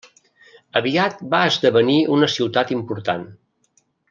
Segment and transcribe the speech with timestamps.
[0.79, 3.29] Aviat va esdevenir una ciutat important.